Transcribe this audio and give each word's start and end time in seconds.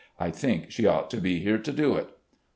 I 0.19 0.31
think 0.31 0.71
she 0.71 0.87
ought 0.87 1.11
to 1.11 1.21
be 1.21 1.41
here 1.41 1.59
to 1.59 1.71
do 1.71 1.95
it. 1.95 2.09